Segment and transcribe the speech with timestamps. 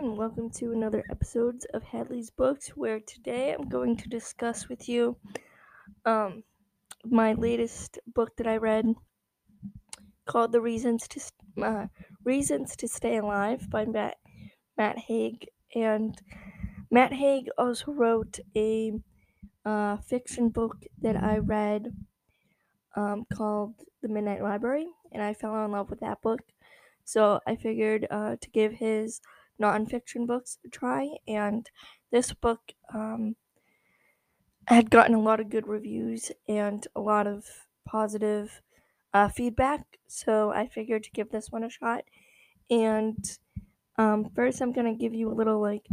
[0.00, 4.88] and welcome to another episode of Hadley's Books, where today I'm going to discuss with
[4.88, 5.18] you
[6.06, 6.42] um,
[7.04, 8.94] my latest book that I read
[10.24, 11.20] called "The Reasons to
[11.62, 11.86] uh,
[12.24, 14.16] Reasons to Stay Alive" by Matt
[14.78, 16.18] Matt Haig, and
[16.90, 18.92] Matt Haig also wrote a
[19.66, 21.94] uh, fiction book that I read
[22.96, 26.40] um, called "The Midnight Library," and I fell in love with that book.
[27.04, 29.20] So I figured uh, to give his
[29.60, 31.70] nonfiction books a try, and
[32.10, 33.36] this book um,
[34.66, 37.46] had gotten a lot of good reviews and a lot of
[37.84, 38.62] positive
[39.12, 39.98] uh, feedback.
[40.06, 42.04] So I figured to give this one a shot.
[42.70, 43.16] And
[43.98, 45.86] um, first, I'm gonna give you a little like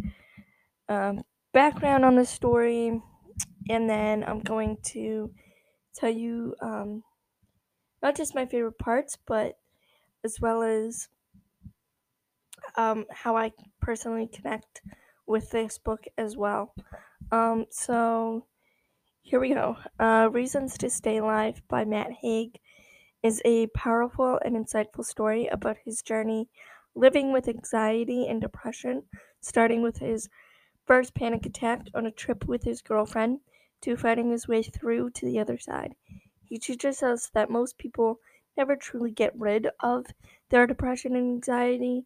[0.90, 1.24] um,
[1.54, 3.02] background on the story,
[3.70, 5.34] and then I'm going to
[5.96, 7.04] tell you um,
[8.02, 9.60] not just my favorite parts, but
[10.24, 11.10] as well as
[12.78, 14.82] um, how I personally connect
[15.26, 16.74] with this book as well.
[17.32, 18.46] Um, so
[19.22, 19.78] here we go.
[20.00, 22.60] Uh, Reasons to Stay Alive by Matt Haig
[23.24, 26.48] is a powerful and insightful story about his journey
[26.96, 29.04] living with anxiety and depression,
[29.42, 30.30] starting with his
[30.86, 33.40] first panic attack on a trip with his girlfriend
[33.82, 35.94] to fighting his way through to the other side.
[36.44, 38.20] He teaches us that most people
[38.56, 40.06] never truly get rid of
[40.50, 42.06] their depression and anxiety,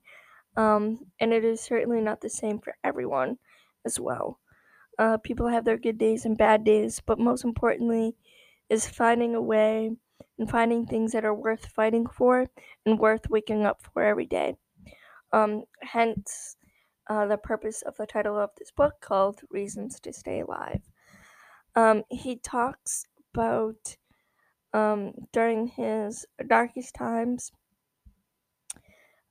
[0.58, 3.38] um, and it is certainly not the same for everyone
[3.86, 4.40] as well.
[5.00, 8.16] Uh, people have their good days and bad days, but most importantly,
[8.70, 9.92] is finding a way
[10.38, 12.48] and finding things that are worth fighting for
[12.86, 14.56] and worth waking up for every day.
[15.34, 16.58] Um, hence,
[17.10, 20.82] uh, the purpose of the title of this book called Reasons to Stay Alive.
[21.76, 23.98] Um, he talks about
[24.74, 27.52] um, during his darkest times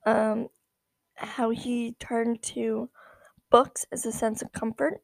[0.05, 0.49] um,
[1.21, 2.89] how he turned to
[3.49, 5.03] books as a sense of comfort.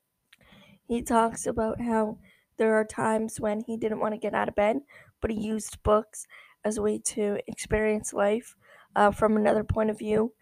[0.87, 2.19] He talks about how
[2.57, 4.81] there are times when he didn't want to get out of bed,
[5.21, 6.25] but he used books
[6.63, 8.55] as a way to experience life
[8.95, 10.33] uh, from another point of view.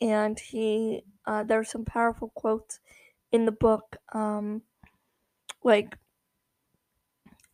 [0.00, 2.80] And he, uh, there are some powerful quotes
[3.32, 4.62] in the book, um,
[5.62, 5.96] like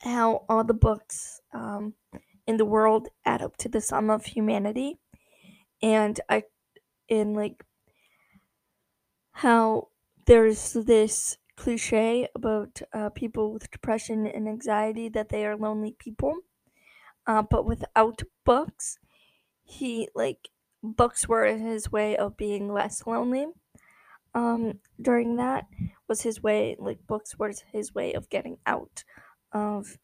[0.03, 1.95] how all the books um,
[2.47, 4.99] in the world add up to the sum of humanity.
[5.83, 6.45] And I,
[7.09, 7.65] in like
[9.33, 9.89] how
[10.27, 16.39] there's this cliche about uh, people with depression and anxiety that they are lonely people.
[17.27, 18.99] Uh, but without books,
[19.65, 20.51] he like
[20.83, 23.47] books were his way of being less lonely.
[24.35, 25.67] Um, during that
[26.09, 29.05] was his way, like books were his way of getting out
[29.53, 29.99] of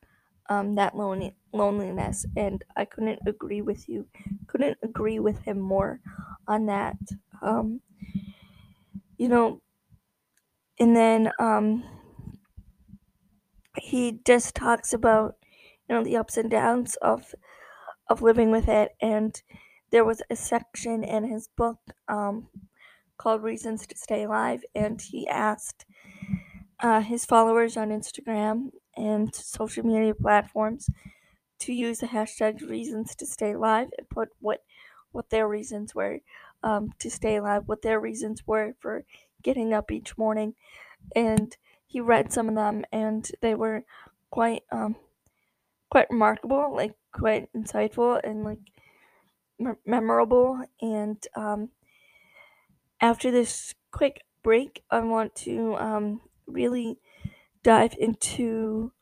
[0.50, 4.08] um, that lonely loneliness, and I couldn't agree with you,
[4.48, 6.00] couldn't agree with him more
[6.48, 6.98] on that.
[7.42, 7.82] Um,
[9.18, 9.60] you know,
[10.78, 11.84] and then um,
[13.76, 15.36] he just talks about
[15.88, 17.34] you know the ups and downs of
[18.08, 19.42] of living with it, and
[19.90, 21.78] there was a section in his book
[22.08, 22.48] um,
[23.18, 25.86] called "Reasons to Stay Alive," and he asked
[26.80, 30.90] uh, his followers on Instagram and social media platforms
[31.60, 34.64] to use the hashtag reasons to stay alive and put what
[35.12, 36.20] what their reasons were
[36.62, 39.04] um, to stay alive, what their reasons were for
[39.42, 40.54] getting up each morning,
[41.16, 41.56] and
[41.86, 43.84] he read some of them, and they were
[44.30, 44.96] quite um,
[45.90, 48.60] quite remarkable, like quite insightful and like
[49.60, 50.64] m- memorable.
[50.80, 51.70] And um,
[53.00, 56.98] after this quick break, I want to um, really
[57.62, 58.92] dive into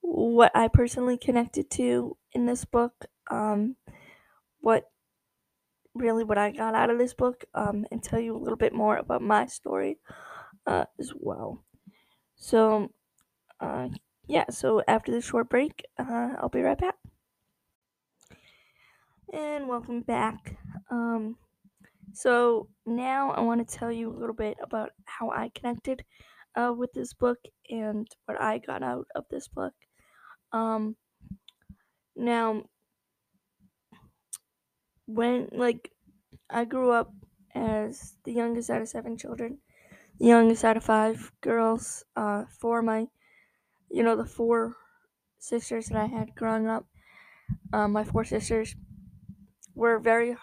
[0.00, 3.76] what I personally connected to in this book, um,
[4.60, 4.90] what
[5.94, 8.72] really what I got out of this book, um, and tell you a little bit
[8.72, 9.98] more about my story
[10.66, 11.64] uh, as well.
[12.36, 12.92] So,
[13.60, 13.88] uh,
[14.26, 16.96] yeah, so after this short break, uh, I'll be right back.
[19.32, 20.56] And welcome back.
[20.90, 21.36] Um,
[22.14, 26.04] so now I want to tell you a little bit about how I connected
[26.58, 27.38] uh, with this book
[27.70, 29.74] and what I got out of this book.
[30.52, 30.96] Um,
[32.16, 32.64] now,
[35.06, 35.92] when like
[36.50, 37.12] I grew up
[37.54, 39.60] as the youngest out of seven children,
[40.18, 42.04] the youngest out of five girls.
[42.16, 43.08] Uh, four my,
[43.90, 44.76] you know, the four
[45.38, 46.86] sisters that I had growing up.
[47.72, 48.76] Um, my four sisters
[49.74, 50.36] were very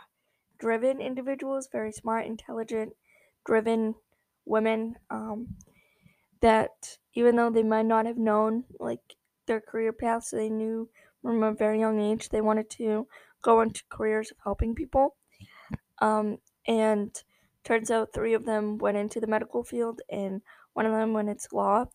[0.60, 2.96] driven individuals, very smart, intelligent,
[3.46, 3.96] driven
[4.46, 4.96] women.
[5.10, 5.58] Um,
[6.42, 9.16] that even though they might not have known like
[9.48, 10.90] their career paths, they knew
[11.22, 13.08] from a very young age they wanted to
[13.42, 15.16] go into careers of helping people.
[16.00, 16.38] Um,
[16.68, 17.16] and
[17.64, 20.42] turns out three of them went into the medical field, and
[20.74, 21.86] one of them went into law.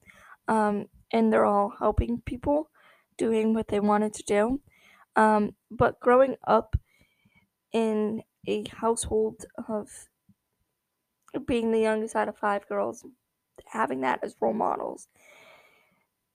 [0.48, 2.70] Um, and they're all helping people,
[3.18, 4.60] doing what they wanted to do.
[5.16, 6.76] Um, but growing up
[7.72, 9.88] in a household of
[11.46, 13.04] being the youngest out of five girls,
[13.66, 15.08] having that as role models,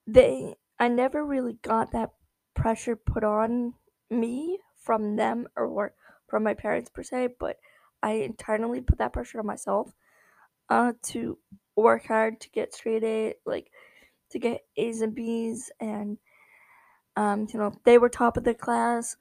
[0.07, 2.11] they I never really got that
[2.53, 3.73] pressure put on
[4.09, 5.93] me from them or
[6.27, 7.57] from my parents per se, but
[8.03, 9.93] I internally put that pressure on myself
[10.69, 11.37] uh, to
[11.75, 13.71] work hard to get straight A, like
[14.31, 16.17] to get A's and B's, and
[17.15, 19.15] um, you know they were top of the class.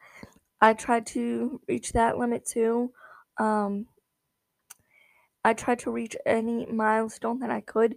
[0.60, 2.92] I tried to reach that limit too.
[3.38, 3.86] Um,
[5.44, 7.96] I tried to reach any milestone that I could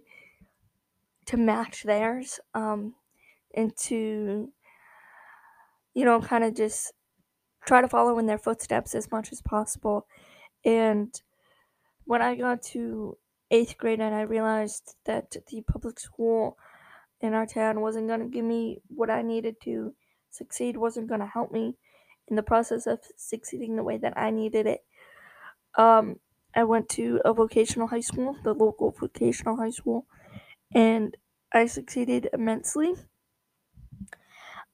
[1.26, 2.94] to match theirs, um,
[3.54, 4.52] and to
[5.94, 6.92] you know kind of just
[7.66, 10.06] try to follow in their footsteps as much as possible.
[10.64, 11.14] And
[12.04, 13.18] when I got to
[13.50, 16.58] eighth grade and I realized that the public school
[17.20, 19.94] in our town wasn't going to give me what I needed to
[20.30, 21.76] succeed, wasn't going to help me
[22.28, 24.80] in the process of succeeding the way that I needed it.
[25.76, 26.20] Um,
[26.54, 30.06] I went to a vocational high school, the local vocational high school,
[30.74, 31.16] and
[31.52, 32.94] I succeeded immensely.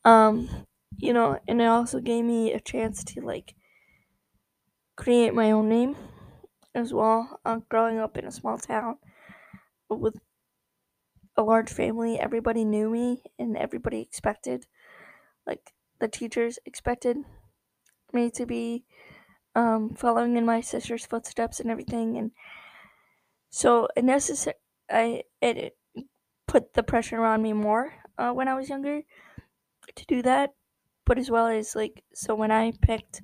[0.05, 0.67] Um,
[0.97, 3.55] you know, and it also gave me a chance to like
[4.97, 5.97] create my own name
[6.75, 7.41] as well.
[7.45, 8.99] Uh, growing up in a small town
[9.91, 10.21] with
[11.37, 14.67] a large family, everybody knew me and everybody expected,
[15.47, 17.19] like the teachers expected
[18.13, 18.85] me to be
[19.55, 22.17] um, following in my sister's footsteps and everything.
[22.17, 22.33] And
[23.51, 24.57] so it necessary,
[24.91, 25.77] I it
[26.47, 29.03] put the pressure on me more uh, when I was younger
[29.95, 30.55] to do that.
[31.07, 33.21] But as well as like, so when I picked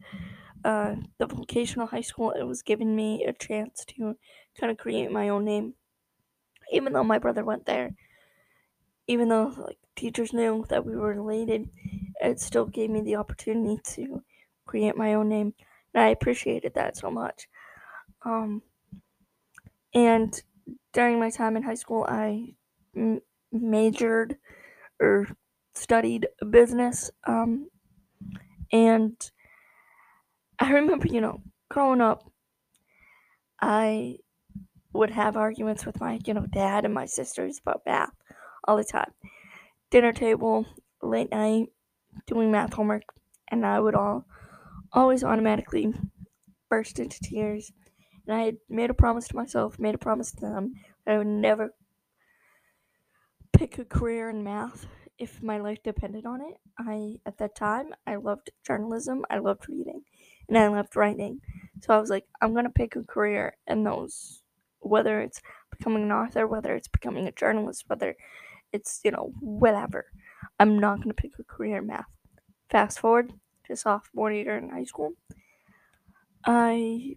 [0.65, 4.17] uh, the vocational high school, it was giving me a chance to
[4.59, 5.75] kind of create my own name.
[6.73, 7.91] Even though my brother went there,
[9.07, 11.69] even though like teachers knew that we were related,
[12.21, 14.23] it still gave me the opportunity to
[14.67, 15.55] create my own name,
[15.95, 17.49] and I appreciated that so much.
[18.25, 18.63] Um,
[19.95, 20.41] and
[20.93, 22.55] during my time in high school, I
[22.97, 23.21] m-
[23.53, 24.37] majored
[25.01, 25.27] or
[25.75, 27.11] studied business.
[27.27, 27.69] Um,
[28.73, 29.17] and
[30.59, 32.31] I remember, you know, growing up,
[33.61, 34.19] I
[34.93, 38.13] would have arguments with my, you know, dad and my sisters about math
[38.65, 39.13] all the time.
[39.91, 40.67] Dinner table,
[41.03, 41.69] late night,
[42.27, 43.03] doing math homework,
[43.49, 44.27] and I would all
[44.93, 45.93] always automatically
[46.69, 47.73] burst into tears.
[48.27, 51.19] And I had made a promise to myself, made a promise to them that I
[51.19, 51.75] would never
[53.53, 54.87] pick a career in math
[55.19, 56.55] if my life depended on it.
[56.79, 60.03] I at that time I loved journalism, I loved reading,
[60.49, 61.41] and I loved writing.
[61.83, 64.43] So I was like, I'm gonna pick a career in those
[64.81, 65.41] whether it's
[65.77, 68.17] becoming an author, whether it's becoming a journalist, whether
[68.73, 70.07] it's, you know, whatever.
[70.59, 72.07] I'm not to pick a career in math.
[72.71, 73.33] Fast forward
[73.71, 75.15] to sophomore year in high school.
[76.45, 77.17] I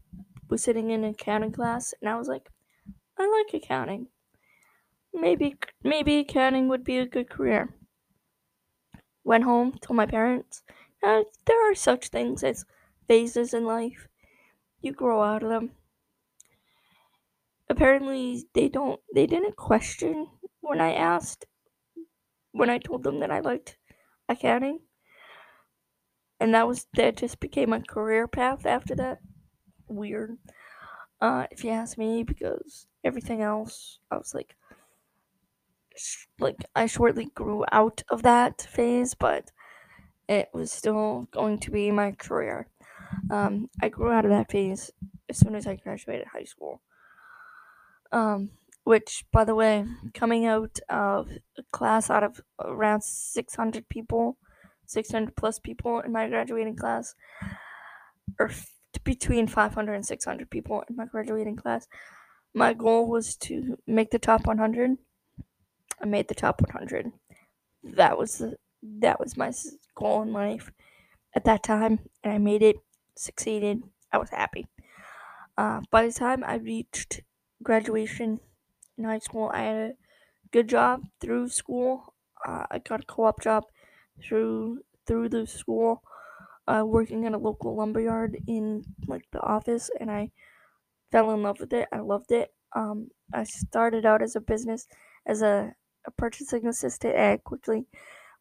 [0.49, 2.49] was sitting in accounting class and I was like,
[3.17, 4.09] I like accounting.
[5.13, 7.73] Maybe maybe accounting would be a good career.
[9.25, 10.63] Went home, told my parents,
[11.01, 12.63] there are such things as
[13.07, 14.07] phases in life.
[14.81, 15.75] You grow out of them
[17.69, 20.29] apparently they don't they didn't question
[20.61, 21.45] when I asked
[22.53, 23.77] when I told them that I liked
[24.29, 24.79] accounting.
[26.43, 29.19] And that was that just became a career path after that.
[29.87, 30.37] Weird.
[31.21, 34.57] Uh, if you ask me, because everything else, I was like,
[35.95, 39.53] sh- like I shortly grew out of that phase, but
[40.27, 42.67] it was still going to be my career.
[43.31, 44.91] Um, I grew out of that phase
[45.29, 46.81] as soon as I graduated high school.
[48.11, 48.49] Um,
[48.83, 54.37] which, by the way, coming out of a class out of around 600 people,
[54.85, 57.15] 600 plus people in my graduating class,
[58.39, 58.71] or f-
[59.03, 61.87] between 500 and 600 people in my graduating class,
[62.53, 64.97] my goal was to make the top 100.
[66.01, 67.11] I made the top 100.
[67.83, 69.51] That was the, that was my
[69.95, 70.71] goal in life
[71.35, 72.77] at that time, and I made it.
[73.15, 73.83] Succeeded.
[74.11, 74.67] I was happy.
[75.57, 77.21] Uh, by the time I reached
[77.61, 78.39] graduation
[78.97, 79.93] in high school, I had a
[80.51, 82.13] good job through school.
[82.47, 83.65] Uh, I got a co-op job
[84.23, 86.03] through through the school,
[86.67, 90.31] uh, working at a local lumberyard in like the office, and I
[91.11, 91.87] fell in love with it.
[91.91, 92.53] I loved it.
[92.75, 94.87] Um, I started out as a business
[95.25, 95.75] as a,
[96.05, 97.87] a purchasing assistant, and I quickly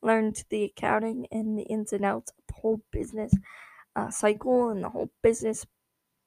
[0.02, 3.32] learned the accounting and the ins and outs of the whole business
[3.96, 5.66] uh, cycle and the whole business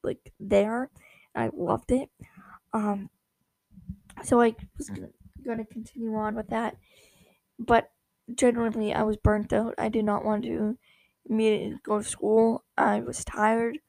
[0.04, 0.92] like there.
[1.36, 2.10] I loved it.
[2.74, 3.10] Um,
[4.24, 4.90] so I was
[5.44, 6.78] going to continue on with that,
[7.60, 7.92] but
[8.34, 9.76] generally I was burnt out.
[9.78, 10.78] I did not want to
[11.26, 12.64] immediately go to school.
[12.78, 13.80] I was tired.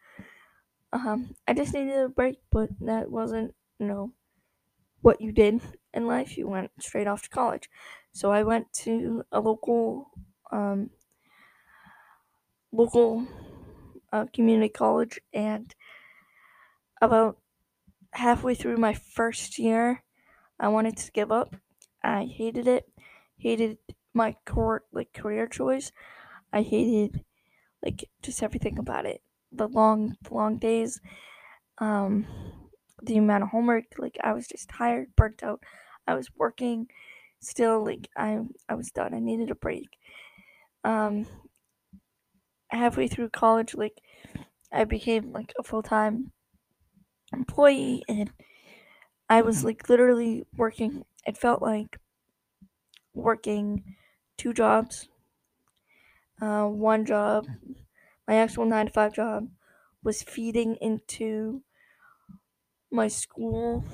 [0.92, 4.12] Um, I just needed a break, but that wasn't, you know,
[5.02, 5.62] what you did
[5.94, 6.36] in life.
[6.38, 7.70] You went straight off to college.
[8.12, 10.10] So I went to a local,
[10.52, 10.90] um,
[12.72, 13.26] local
[14.12, 15.74] uh, community college, and
[17.00, 17.38] about
[18.14, 20.04] halfway through my first year,
[20.60, 21.56] I wanted to give up.
[22.02, 22.90] I hated it.
[23.38, 23.78] Hated
[24.16, 25.92] my core like career choice.
[26.52, 27.24] I hated
[27.84, 29.22] like just everything about it.
[29.52, 31.00] The long long days,
[31.78, 32.26] um
[33.02, 35.62] the amount of homework, like I was just tired, burnt out.
[36.06, 36.88] I was working
[37.40, 39.14] still like I I was done.
[39.14, 39.88] I needed a break.
[40.84, 41.26] Um
[42.70, 44.00] halfway through college like
[44.72, 46.32] I became like a full-time
[47.32, 48.32] employee and
[49.28, 51.98] I was like literally working it felt like
[53.14, 53.96] working
[54.36, 55.08] two jobs.
[56.40, 57.46] Uh, one job,
[58.28, 59.48] my actual nine to five job,
[60.02, 61.62] was feeding into
[62.90, 63.84] my school,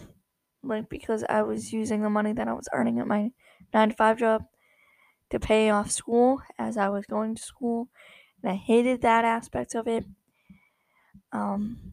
[0.62, 3.32] like because I was using the money that I was earning at my
[3.74, 4.46] nine to five job
[5.30, 7.88] to pay off school as I was going to school,
[8.42, 10.06] and I hated that aspect of it.
[11.32, 11.92] Um,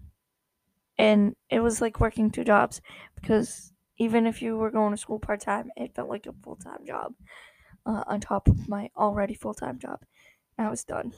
[0.97, 2.81] and it was like working two jobs
[3.15, 6.55] because even if you were going to school part time, it felt like a full
[6.55, 7.13] time job
[7.89, 10.03] uh, on top of my already full time job.
[10.57, 11.13] And I was done,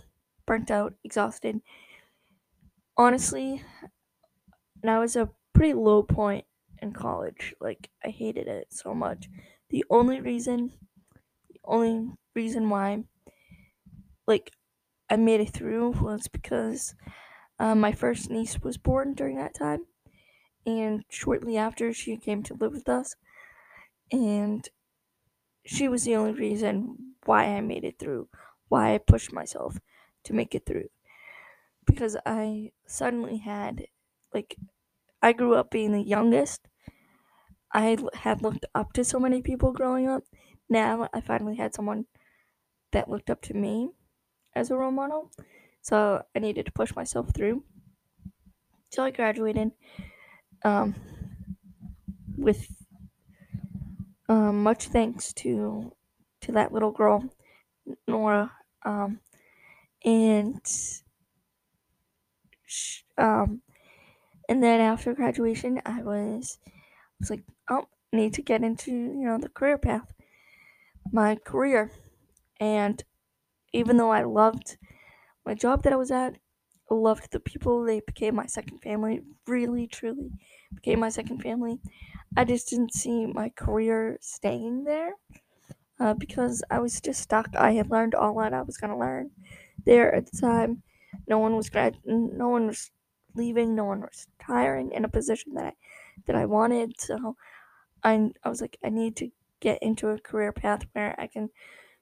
[0.46, 1.62] burnt out, exhausted.
[2.98, 3.62] Honestly,
[4.82, 6.46] and I was a pretty low point
[6.82, 7.54] in college.
[7.60, 9.30] Like I hated it so much.
[9.70, 10.74] The only reason,
[11.50, 13.06] the only reason why,
[14.28, 14.52] like,
[15.10, 16.96] I made it through was because
[17.60, 19.88] uh, my first niece was born during that time,
[20.66, 23.16] and shortly after she came to live with us,
[24.12, 24.68] and
[25.66, 28.30] she was the only reason why I made it through,
[28.70, 29.80] why I pushed myself
[30.24, 30.90] to make it through.
[31.86, 33.88] Because I suddenly had,
[34.34, 34.58] like,
[35.22, 36.68] I grew up being the youngest.
[37.74, 40.24] I had looked up to so many people growing up.
[40.70, 42.06] Now I finally had someone
[42.92, 43.92] that looked up to me
[44.56, 45.32] as a role model.
[45.82, 47.66] So I needed to push myself through.
[48.92, 49.72] So I graduated
[50.64, 50.96] um,
[52.38, 52.81] with
[54.32, 55.92] um, much thanks to
[56.42, 57.24] to that little girl,
[58.08, 58.52] Nora,
[58.86, 59.20] um,
[60.06, 60.62] and
[63.18, 63.62] um,
[64.50, 66.72] and then after graduation, I was I
[67.20, 70.14] was like, oh, need to get into you know the career path,
[71.12, 71.92] my career,
[72.60, 73.04] and
[73.74, 74.78] even though I loved
[75.46, 76.38] my job that I was at,
[76.92, 77.84] loved the people.
[77.84, 79.22] They became my second family.
[79.48, 80.32] Really, truly
[80.74, 81.80] became my second family.
[82.38, 85.14] I just didn't see my career staying there
[86.00, 87.50] uh, because I was just stuck.
[87.56, 89.32] I had learned all that I was gonna learn
[89.86, 90.84] there at the time.
[91.28, 91.98] No one was grad.
[92.06, 92.92] No one was
[93.36, 93.76] leaving.
[93.76, 95.74] No one was retiring in a position that I
[96.26, 97.00] that I wanted.
[97.00, 97.36] So
[98.04, 99.30] I I was like, I need to
[99.60, 101.50] get into a career path where I can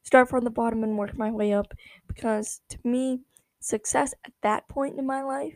[0.04, 1.74] start from the bottom and work my way up
[2.08, 3.22] because to me
[3.60, 5.56] success at that point in my life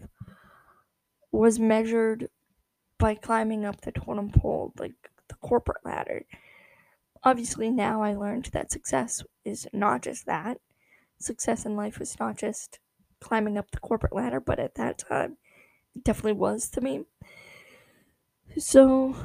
[1.31, 2.29] was measured
[2.99, 6.25] by climbing up the totem pole like the corporate ladder.
[7.23, 10.61] Obviously now i learned that success is not just that.
[11.19, 12.79] Success in life was not just
[13.21, 15.37] climbing up the corporate ladder but at that time
[15.95, 17.05] it definitely was to me.
[18.57, 19.15] So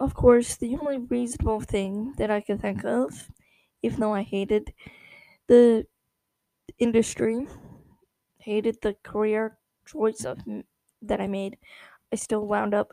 [0.00, 3.30] of course the only reasonable thing that i could think of
[3.82, 4.74] even though i hated
[5.48, 5.86] the
[6.78, 7.46] industry
[8.46, 10.38] hated the career choice of
[11.02, 11.58] that I made.
[12.12, 12.92] I still wound up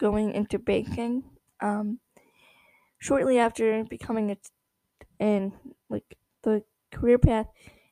[0.00, 1.22] going into banking.
[1.60, 2.00] Um,
[2.98, 4.36] shortly after becoming a,
[5.20, 5.52] and
[5.90, 7.46] like the career path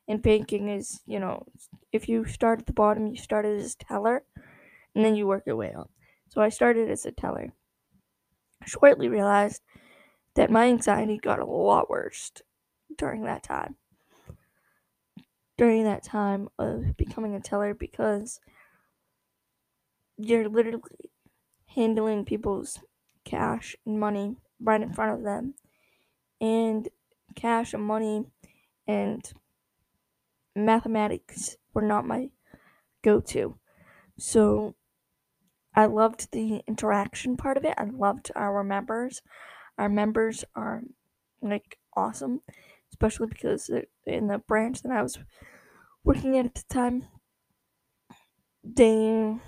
[0.07, 1.45] in banking is, you know,
[1.91, 4.23] if you start at the bottom, you started as a teller,
[4.95, 5.91] and then you work your way up.
[6.29, 7.53] So I started as a teller.
[8.65, 9.61] Shortly realized
[10.33, 12.31] that my anxiety got a lot worse
[12.97, 13.75] during that time
[15.63, 18.41] during that time of becoming a teller because
[20.17, 21.09] you're literally
[21.67, 22.79] handling people's
[23.23, 25.53] cash and money right in front of them.
[26.41, 26.89] And
[27.37, 28.25] cash and money
[28.87, 29.23] and
[30.53, 32.27] mathematics were not my
[33.01, 33.57] go to.
[34.19, 34.75] So
[35.73, 37.75] I loved the interaction part of it.
[37.77, 39.21] I loved our members.
[39.77, 40.81] Our members are
[41.41, 42.41] like awesome,
[42.93, 43.69] especially because
[44.05, 45.17] in the branch that I was
[46.03, 47.07] working at at the time,
[48.63, 49.39] they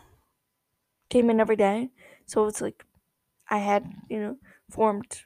[1.09, 1.91] came in every day.
[2.25, 2.85] So it's like
[3.49, 4.37] I had, you know,
[4.71, 5.25] formed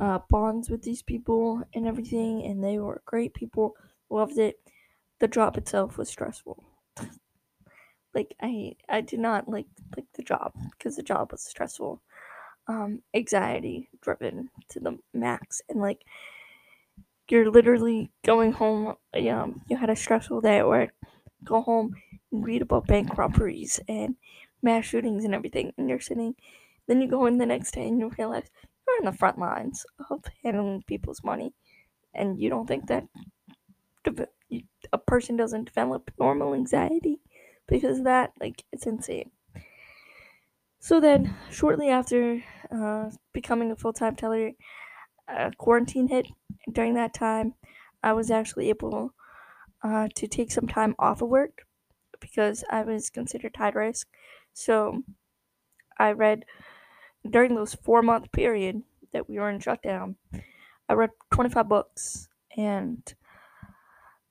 [0.00, 3.76] uh, bonds with these people and everything, and they were great people.
[4.10, 4.60] Loved it.
[5.18, 6.64] The job itself was stressful.
[8.14, 12.02] like I, I did not like like the job because the job was stressful,
[12.68, 16.04] um, anxiety driven to the max, and like
[17.30, 18.94] you're literally going home.
[19.14, 20.90] Um, you had a stressful day at work.
[21.44, 21.94] Go home
[22.30, 24.16] read about bank robberies and
[24.62, 26.34] mass shootings and everything, and you're sitting.
[26.86, 28.50] Then you go in the next day and you realize
[28.86, 31.52] you're on the front lines of handling people's money,
[32.14, 33.04] and you don't think that
[34.92, 37.20] a person doesn't develop normal anxiety
[37.66, 38.32] because that.
[38.40, 39.30] Like it's insane.
[40.80, 44.52] So then, shortly after uh, becoming a full time teller,
[45.28, 46.28] uh, quarantine hit.
[46.72, 47.54] During that time,
[48.02, 49.14] I was actually able
[49.82, 51.66] uh, to take some time off of work
[52.20, 54.08] because I was considered high risk.
[54.54, 55.02] So
[55.98, 56.44] I read
[57.28, 58.82] during those four month period
[59.12, 60.16] that we were in shutdown.
[60.88, 63.14] I read 25 books and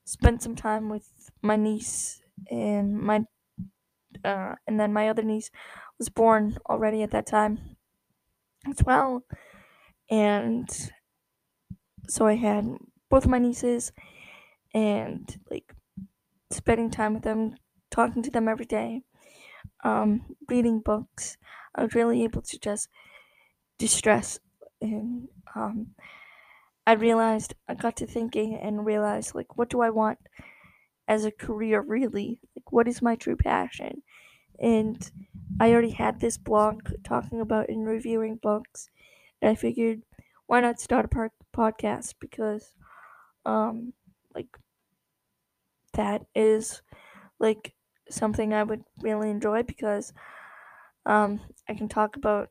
[0.06, 3.26] spent some time with my niece and my
[4.24, 5.52] uh, and then my other niece
[5.98, 7.78] was born already at that time
[8.68, 9.24] as well
[10.10, 10.70] and
[12.08, 12.66] so I had
[13.10, 13.92] both my nieces
[14.74, 15.74] and like
[16.52, 17.56] spending time with them,
[17.92, 19.04] talking to them every day,
[19.84, 21.38] um, reading books.
[21.76, 22.90] I was really able to just
[23.80, 24.40] distress
[24.82, 25.96] and um,
[26.88, 30.20] I realized I got to thinking and realized like what do I want
[31.08, 32.42] as a career really?
[32.56, 34.04] Like what is my true passion?
[34.60, 35.12] And
[35.60, 38.90] I already had this blog talking about and reviewing books
[39.42, 40.04] and I figured
[40.48, 42.74] why not start a par- podcast because
[43.46, 43.94] um
[44.36, 44.50] like
[45.94, 46.82] that is
[47.40, 47.74] like
[48.10, 50.14] something I would really enjoy because
[51.06, 52.50] um, I can talk about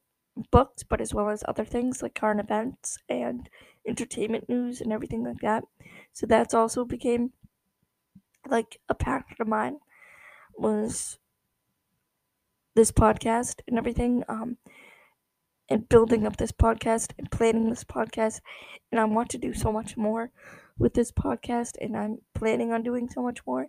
[0.53, 3.49] books, but as well as other things like current events and
[3.87, 5.65] entertainment news and everything like that.
[6.13, 7.33] So that's also became
[8.49, 9.79] like a passion of mine
[10.59, 11.19] was
[12.75, 14.23] this podcast and everything.
[14.29, 14.59] Um,
[15.69, 18.41] and building up this podcast and planning this podcast.
[18.93, 20.31] And I want to do so much more
[20.79, 23.69] with this podcast, and I'm planning on doing so much more.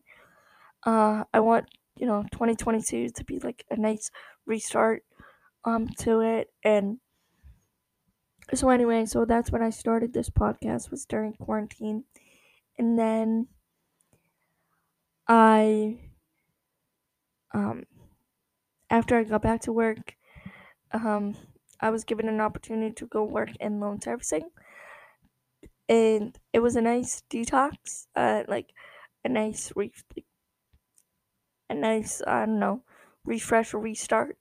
[0.85, 4.11] Uh, I want you know 2022 to be like a nice
[4.45, 5.03] restart
[5.65, 6.99] um to it, and
[8.53, 12.03] so anyway, so that's when I started this podcast was during quarantine,
[12.77, 13.47] and then
[15.27, 15.99] I
[17.53, 17.83] um
[18.89, 20.15] after I got back to work,
[20.91, 21.35] um
[21.79, 24.51] I was given an opportunity to go work in loan servicing.
[25.89, 28.73] And it was a nice detox, uh, like
[29.23, 29.93] a nice re-
[31.69, 32.83] a nice I don't know
[33.25, 34.37] refresh or restart.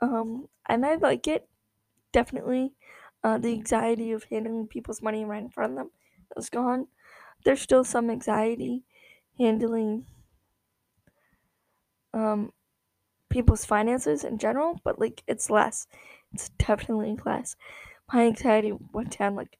[0.00, 1.48] Um, and I like it
[2.12, 2.74] definitely.
[3.24, 5.90] Uh, the anxiety of handling people's money right in front of them
[6.36, 6.88] is gone.
[7.44, 8.84] There's still some anxiety
[9.38, 10.06] handling
[12.12, 12.52] um,
[13.34, 15.88] people's finances in general, but like it's less.
[16.34, 17.56] It's definitely less.
[18.12, 19.58] My anxiety went down like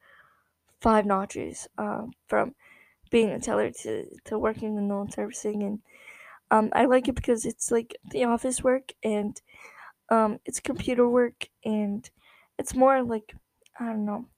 [0.81, 2.55] five notches uh, from
[3.11, 5.83] being a teller to, to working in loan servicing and
[6.51, 9.41] um, I like it because it's like the office work and
[10.11, 12.09] um, it's computer work and
[12.59, 13.35] it's more like
[13.81, 14.29] I don't know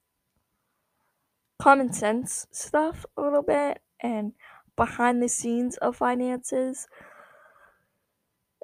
[1.60, 4.32] common sense stuff a little bit and
[4.76, 6.86] behind the scenes of finances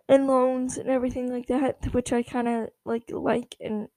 [0.08, 3.88] and loans and everything like that, which I kind of like like and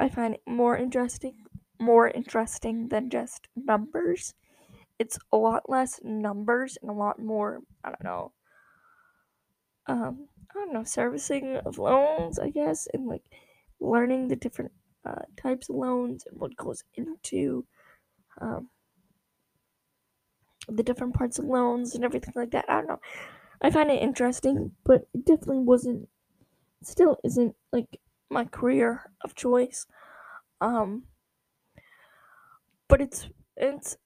[0.00, 1.44] I find it more interesting,
[1.80, 4.34] more interesting than just numbers.
[4.98, 8.32] It's a lot less numbers and a lot more I don't know.
[9.86, 13.24] Um, I don't know servicing of loans, I guess, and like
[13.80, 14.72] learning the different
[15.04, 17.66] uh, types of loans and what goes into
[18.40, 18.70] um,
[20.68, 22.64] the different parts of loans and everything like that.
[22.68, 23.00] I don't know.
[23.64, 26.10] I find it interesting, but it definitely wasn't,
[26.82, 27.98] still isn't like
[28.28, 29.86] my career of choice.
[30.60, 31.04] Um,
[32.88, 33.96] but it's it's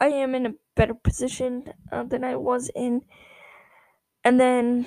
[0.00, 3.02] I am in a better position uh, than I was in,
[4.22, 4.86] and then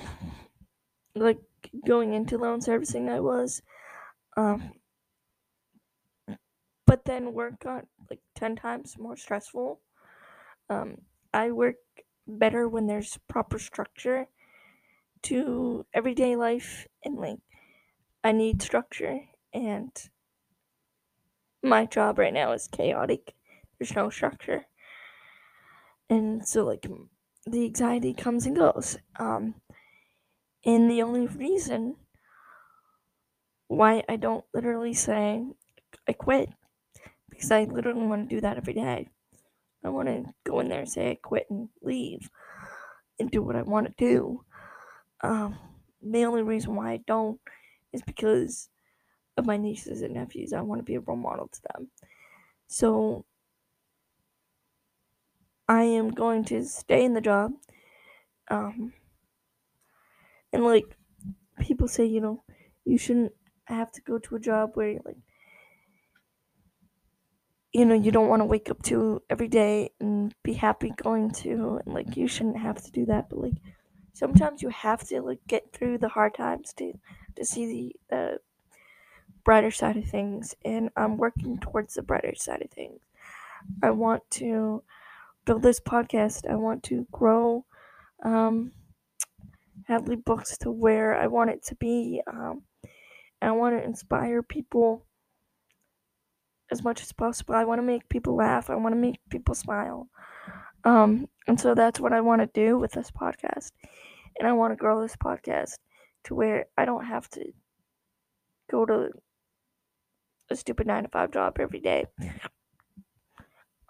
[1.14, 1.40] like
[1.86, 3.60] going into loan servicing, I was,
[4.38, 4.72] um,
[6.86, 9.80] but then work got like ten times more stressful.
[10.70, 11.02] Um,
[11.34, 11.76] I work
[12.26, 14.28] better when there's proper structure
[15.22, 17.38] to everyday life and like
[18.24, 19.20] I need structure
[19.54, 19.90] and
[21.62, 23.34] my job right now is chaotic.
[23.78, 24.66] There's no structure.
[26.08, 26.86] And so like
[27.46, 28.98] the anxiety comes and goes.
[29.18, 29.56] Um
[30.64, 31.96] and the only reason
[33.68, 35.44] why I don't literally say
[36.08, 36.50] I quit
[37.30, 39.08] because I literally want to do that every day.
[39.84, 42.30] I want to go in there and say I quit and leave
[43.18, 44.44] and do what I want to do.
[45.22, 45.58] Um,
[46.02, 47.40] the only reason why I don't
[47.92, 48.70] is because
[49.36, 50.52] of my nieces and nephews.
[50.52, 51.90] I want to be a role model to them.
[52.68, 53.26] So
[55.68, 57.52] I am going to stay in the job.
[58.50, 58.94] Um,
[60.52, 60.96] and like
[61.60, 62.44] people say, you know,
[62.84, 63.32] you shouldn't
[63.66, 65.18] have to go to a job where you're like
[67.72, 71.30] you know you don't want to wake up to every day and be happy going
[71.30, 73.54] to and like you shouldn't have to do that but like
[74.12, 76.92] sometimes you have to like get through the hard times to
[77.36, 78.38] to see the the
[79.44, 83.00] brighter side of things and I'm working towards the brighter side of things.
[83.82, 84.82] I want to
[85.44, 86.48] build this podcast.
[86.48, 87.64] I want to grow
[88.24, 88.72] um
[89.88, 92.22] Hadley Books to where I want it to be.
[92.26, 92.62] Um
[93.40, 95.04] I want to inspire people
[96.72, 97.54] as much as possible.
[97.54, 98.70] I want to make people laugh.
[98.70, 100.08] I want to make people smile.
[100.84, 103.70] Um, and so that's what I want to do with this podcast.
[104.38, 105.74] And I want to grow this podcast
[106.24, 107.44] to where I don't have to
[108.70, 109.10] go to
[110.50, 112.06] a stupid nine to five job every day.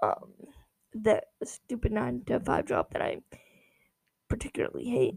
[0.03, 0.33] Um,
[0.95, 3.18] that a stupid nine to five job that I
[4.29, 5.14] particularly hate.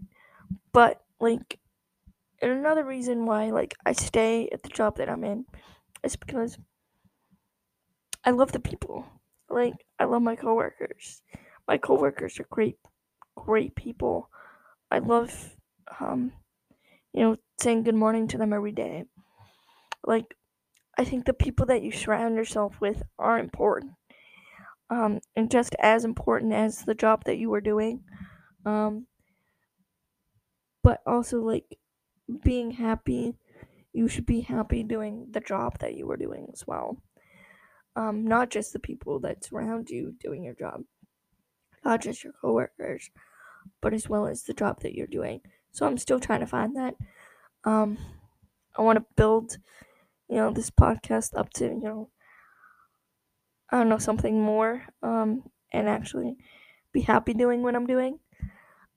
[0.71, 1.59] But like,
[2.41, 5.45] and another reason why like I stay at the job that I'm in
[6.03, 6.59] is because
[8.25, 9.05] I love the people.
[9.49, 11.21] Like I love my coworkers.
[11.67, 12.77] My coworkers are great,
[13.35, 14.29] great people.
[14.91, 15.55] I love,
[15.99, 16.33] um,
[17.13, 19.05] you know, saying good morning to them every day.
[20.05, 20.35] Like,
[20.97, 23.93] I think the people that you surround yourself with are important,
[24.89, 28.03] um, and just as important as the job that you are doing.
[28.65, 29.07] Um,
[30.83, 31.77] but also like
[32.43, 33.37] being happy.
[33.93, 36.97] You should be happy doing the job that you are doing as well
[37.95, 40.83] um, not just the people that surround you doing your job,
[41.83, 43.09] not just your coworkers,
[43.81, 45.41] but as well as the job that you're doing.
[45.71, 46.95] So I'm still trying to find that.
[47.63, 47.97] Um,
[48.77, 49.57] I want to build,
[50.29, 52.09] you know, this podcast up to, you know,
[53.69, 56.37] I don't know, something more, um, and actually
[56.91, 58.19] be happy doing what I'm doing,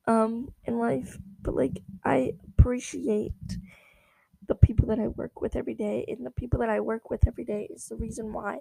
[0.07, 1.19] um, in life.
[1.43, 3.33] But like, I appreciate
[4.47, 7.27] the people that I work with every day, and the people that I work with
[7.27, 8.61] every day is the reason why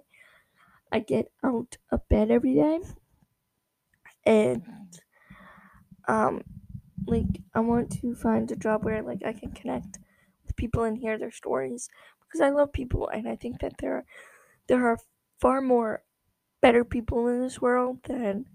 [0.92, 2.80] I get out of bed every day.
[4.24, 4.62] And
[6.06, 6.42] um
[7.06, 9.98] like I want to find a job where like I can connect
[10.44, 11.88] with people and hear their stories
[12.20, 14.04] because I love people and I think that there
[14.68, 14.98] there are
[15.40, 16.04] far more
[16.62, 18.46] better people in this world than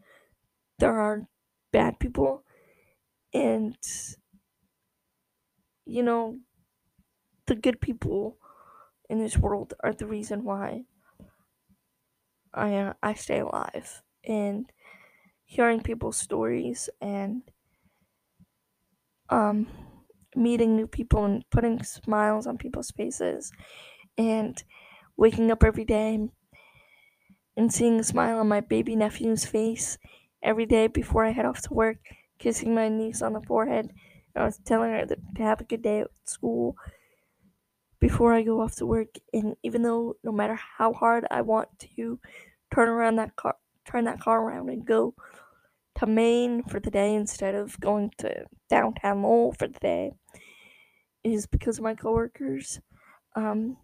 [0.80, 1.28] there are
[1.72, 2.44] bad people
[3.34, 3.78] and
[5.86, 6.40] you know
[7.46, 8.38] the good people
[9.10, 10.86] in this world are the reason why
[12.54, 14.72] I I stay alive and
[15.46, 17.44] hearing people's stories and
[19.30, 19.68] um
[20.36, 23.52] meeting new people and putting smiles on people's faces
[24.18, 24.64] and
[25.18, 26.30] waking up every day
[27.56, 29.98] and seeing a smile on my baby nephew's face
[30.42, 31.98] every day before I head off to work,
[32.40, 33.92] kissing my niece on the forehead.
[34.36, 36.76] I was telling her to have a good day at school
[38.04, 39.16] before I go off to work.
[39.32, 42.20] And even though no matter how hard I want to
[42.76, 45.16] turn around that car, turn that car around and go
[46.00, 50.12] to Maine for the day instead of going to downtown Lowell for the day,
[51.24, 52.82] is because of my coworkers,
[53.38, 53.78] um,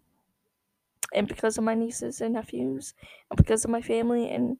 [1.14, 2.92] and because of my nieces and nephews,
[3.30, 4.28] and because of my family.
[4.28, 4.58] And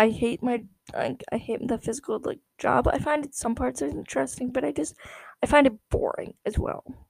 [0.00, 2.88] I hate my like I hate the physical like job.
[2.88, 4.96] I find it some parts are interesting, but I just
[5.44, 7.05] I find it boring as well.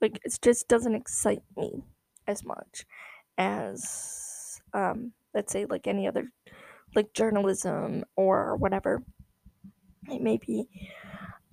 [0.00, 1.82] Like it just doesn't excite me
[2.26, 2.84] as much
[3.38, 6.30] as um let's say like any other
[6.94, 9.02] like journalism or whatever
[10.10, 10.68] it may be.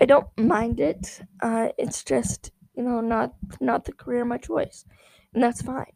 [0.01, 1.21] I don't mind it.
[1.41, 4.85] Uh, it's just you know not not the career of my choice,
[5.33, 5.93] and that's fine.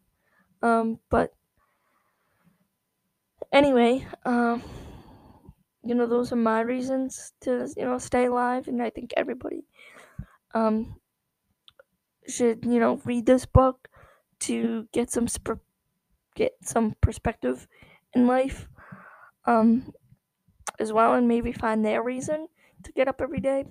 [0.63, 1.33] Um, but
[3.51, 4.61] anyway, um,
[5.83, 9.63] you know those are my reasons to you know stay alive, and I think everybody
[10.53, 10.95] um
[12.27, 13.89] should you know read this book
[14.39, 15.63] to get some sp-
[16.35, 17.67] get some perspective
[18.13, 18.69] in life
[19.45, 19.93] um
[20.79, 22.47] as well and maybe find their reason
[22.83, 23.65] to get up every day.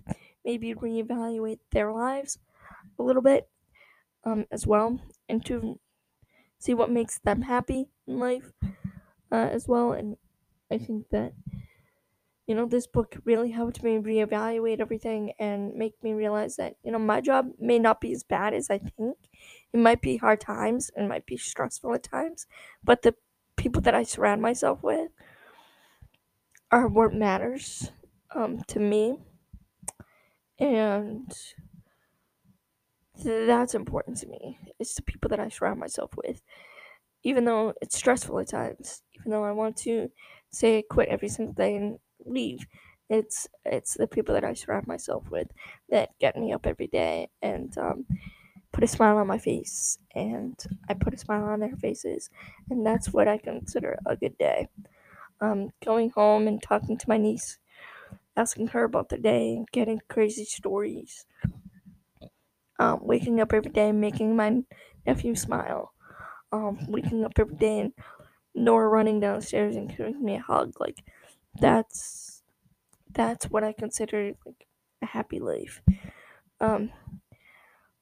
[0.44, 2.38] Maybe reevaluate their lives
[2.98, 3.50] a little bit
[4.24, 5.80] um as well and to
[6.58, 8.52] see what makes them happy in life
[9.32, 9.92] uh, as well.
[9.92, 10.16] And
[10.70, 11.34] i think that
[12.46, 16.92] you know, this book really helped me reevaluate everything and make me realize that, you
[16.92, 19.16] know, my job may not be as bad as I think.
[19.72, 22.46] It might be hard times and might be stressful at times,
[22.84, 23.14] but the
[23.56, 25.10] people that I surround myself with
[26.70, 27.90] are what matters
[28.34, 29.18] um, to me.
[30.58, 31.32] And
[33.24, 34.58] that's important to me.
[34.78, 36.42] It's the people that I surround myself with.
[37.22, 40.10] Even though it's stressful at times, even though I want to
[40.50, 42.66] say quit every single day leave,
[43.08, 45.48] it's it's the people that I surround myself with
[45.90, 48.06] that get me up every day and um,
[48.72, 50.56] put a smile on my face, and
[50.88, 52.30] I put a smile on their faces,
[52.70, 54.68] and that's what I consider a good day.
[55.40, 57.58] Um, going home and talking to my niece,
[58.36, 61.26] asking her about the day, and getting crazy stories
[62.78, 64.62] um, waking up every day making my
[65.06, 65.92] nephew smile.
[66.52, 67.92] Um, waking up every day and
[68.54, 70.74] Nora running downstairs and giving me a hug.
[70.80, 71.04] Like
[71.60, 72.42] that's
[73.12, 74.66] that's what I consider like
[75.02, 75.80] a happy life.
[76.60, 76.90] Um,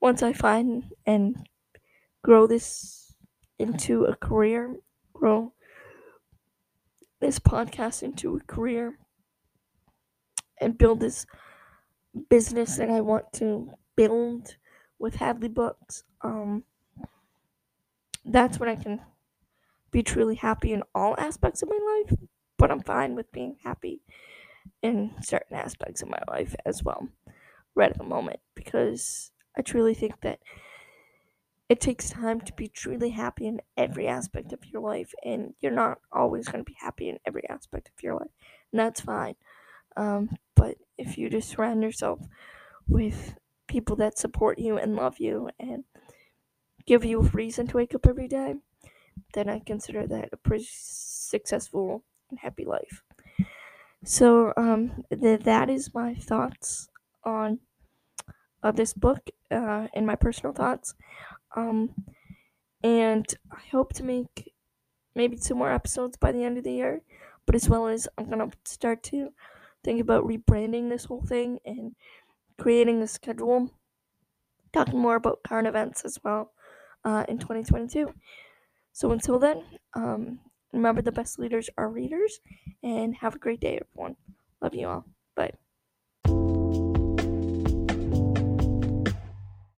[0.00, 1.48] once I find and
[2.22, 3.14] grow this
[3.58, 4.76] into a career,
[5.12, 5.52] grow
[7.20, 8.98] this podcast into a career,
[10.60, 11.26] and build this
[12.28, 14.56] business that I want to build
[14.98, 16.04] with Hadley Books.
[16.22, 16.64] Um,
[18.24, 19.00] that's when I can
[19.90, 22.18] be truly happy in all aspects of my life,
[22.64, 24.00] but I'm fine with being happy
[24.80, 27.06] in certain aspects of my life as well,
[27.74, 30.38] right at the moment, because I truly think that
[31.68, 35.72] it takes time to be truly happy in every aspect of your life, and you're
[35.72, 38.30] not always going to be happy in every aspect of your life,
[38.72, 39.34] and that's fine.
[39.98, 42.20] Um, but if you just surround yourself
[42.88, 43.34] with
[43.68, 45.84] people that support you and love you and
[46.86, 48.54] give you a reason to wake up every day,
[49.34, 52.02] then I consider that a pretty successful
[52.34, 53.02] and happy life.
[54.04, 56.88] So um, th- that is my thoughts
[57.24, 57.60] on
[58.62, 60.94] uh, this book uh, and my personal thoughts.
[61.56, 61.94] Um,
[62.82, 64.54] and I hope to make
[65.14, 67.02] maybe two more episodes by the end of the year.
[67.46, 69.32] But as well as I'm gonna start to
[69.84, 71.96] think about rebranding this whole thing and
[72.58, 73.70] creating a schedule,
[74.72, 76.52] talking more about current events as well
[77.04, 78.12] uh, in 2022.
[78.92, 80.40] So until then, um,
[80.74, 82.40] remember the best leaders are readers,
[82.82, 84.16] and have a great day, everyone.
[84.60, 85.04] Love you all.
[85.34, 85.52] Bye.